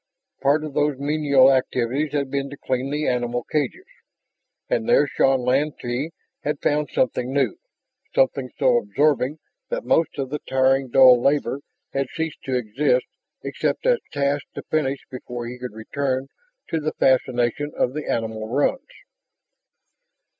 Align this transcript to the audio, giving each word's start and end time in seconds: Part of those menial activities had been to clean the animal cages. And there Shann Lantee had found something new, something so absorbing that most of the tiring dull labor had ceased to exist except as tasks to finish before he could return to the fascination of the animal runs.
Part 0.41 0.63
of 0.63 0.73
those 0.73 0.97
menial 0.97 1.53
activities 1.53 2.11
had 2.11 2.31
been 2.31 2.49
to 2.49 2.57
clean 2.57 2.89
the 2.89 3.07
animal 3.07 3.43
cages. 3.43 3.85
And 4.67 4.89
there 4.89 5.05
Shann 5.05 5.41
Lantee 5.41 6.09
had 6.41 6.59
found 6.59 6.89
something 6.91 7.31
new, 7.31 7.59
something 8.15 8.49
so 8.57 8.77
absorbing 8.77 9.37
that 9.69 9.83
most 9.85 10.17
of 10.17 10.31
the 10.31 10.39
tiring 10.49 10.89
dull 10.89 11.21
labor 11.21 11.59
had 11.93 12.07
ceased 12.09 12.39
to 12.45 12.57
exist 12.57 13.05
except 13.43 13.85
as 13.85 13.99
tasks 14.11 14.47
to 14.55 14.63
finish 14.71 15.01
before 15.11 15.45
he 15.45 15.59
could 15.59 15.73
return 15.73 16.29
to 16.71 16.79
the 16.79 16.93
fascination 16.93 17.71
of 17.77 17.93
the 17.93 18.09
animal 18.09 18.49
runs. 18.49 18.81